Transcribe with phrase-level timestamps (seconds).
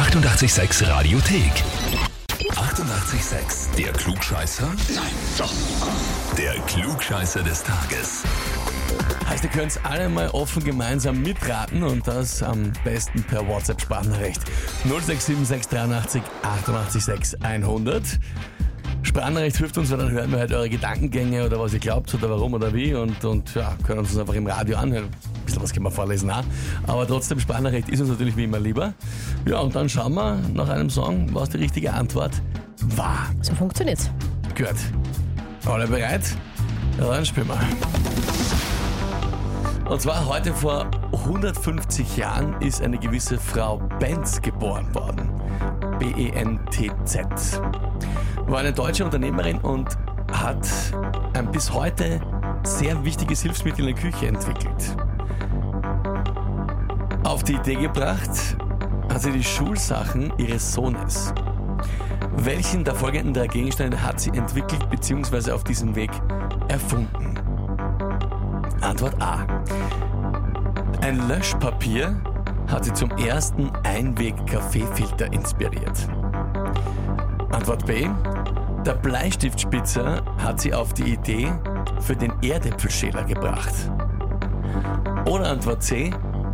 [0.00, 1.52] 886 Radiothek.
[2.52, 3.76] 88,6.
[3.76, 4.66] Der Klugscheißer?
[4.94, 5.04] Nein,
[5.36, 5.52] doch.
[6.38, 8.22] Der Klugscheißer des Tages.
[9.28, 14.40] Heißt, ihr könnt alle mal offen gemeinsam mitraten und das am besten per WhatsApp-Sprachnachricht.
[14.84, 18.02] 067683 886 100.
[19.02, 22.30] Sprachnachricht hilft uns, weil dann hören wir halt eure Gedankengänge oder was ihr glaubt oder
[22.30, 25.04] warum oder wie und, und ja, können uns einfach im Radio anhören.
[25.06, 26.44] Ein bisschen was können wir vorlesen auch.
[26.86, 28.94] Aber trotzdem, Sprachnachricht ist uns natürlich wie immer lieber.
[29.46, 32.32] Ja, und dann schauen wir nach einem Song, was die richtige Antwort
[32.96, 33.26] war.
[33.42, 34.10] So funktioniert's.
[34.56, 34.76] Gut.
[35.66, 36.22] Alle bereit?
[36.98, 37.58] Ja, dann spielen wir.
[39.90, 45.30] Und zwar heute vor 150 Jahren ist eine gewisse Frau Benz geboren worden.
[45.98, 47.60] B-E-N-T-Z.
[48.46, 49.88] War eine deutsche Unternehmerin und
[50.32, 50.66] hat
[51.34, 52.20] ein bis heute
[52.62, 54.96] sehr wichtiges Hilfsmittel in der Küche entwickelt.
[57.24, 58.56] Auf die Idee gebracht
[59.10, 61.34] hat sie die Schulsachen ihres Sohnes.
[62.36, 65.50] Welchen der folgenden drei Gegenstände hat sie entwickelt bzw.
[65.50, 66.10] auf diesem Weg
[66.68, 67.34] erfunden?
[68.80, 69.46] Antwort A.
[71.02, 72.20] Ein Löschpapier
[72.68, 76.08] hat sie zum ersten Einweg-Kaffeefilter inspiriert.
[77.50, 78.08] Antwort B.
[78.86, 81.52] Der Bleistiftspitzer hat sie auf die Idee
[82.00, 83.74] für den Erdäpfelschäler gebracht.
[85.26, 86.10] Oder Antwort C.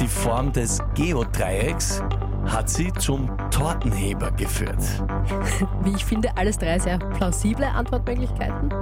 [0.00, 2.02] Die Form des Geodreiecks
[2.46, 4.78] hat sie zum Tortenheber geführt.
[5.84, 8.72] Wie ich finde, alles drei sehr plausible Antwortmöglichkeiten.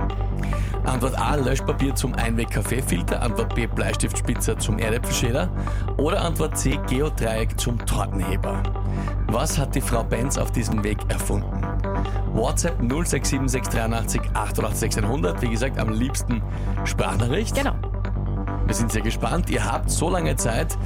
[0.84, 3.23] Antwort A, Löschpapier zum Einweg-Kaffeefilter.
[3.23, 5.50] Antwort B, Bleistiftspitzer zum Erdäpfelschäler.
[5.97, 8.62] Oder Antwort C, Geodreieck zum Tortenheber.
[9.27, 11.62] Was hat die Frau Benz auf diesem Weg erfunden?
[12.33, 15.43] WhatsApp 067683 88 100.
[15.43, 16.43] Wie gesagt, am liebsten
[16.84, 17.55] Sprachnachricht.
[17.55, 17.75] Genau.
[18.69, 19.48] Wir sind sehr gespannt.
[19.48, 20.77] Ihr habt so lange Zeit,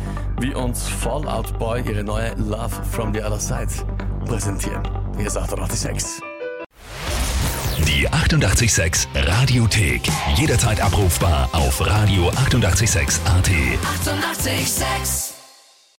[0.40, 3.66] wie uns Fallout Boy ihre neue Love from the Other Side
[4.24, 4.82] präsentieren.
[5.16, 6.22] Hier ist 886.
[7.84, 10.02] Die 88,6 Radiothek.
[10.36, 13.48] Jederzeit abrufbar auf radio886.at.
[13.48, 14.42] 88,6.
[14.46, 15.31] Eighty-eight, sex.